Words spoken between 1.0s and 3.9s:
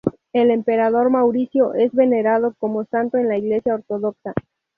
Mauricio es venerado como santo en la Iglesia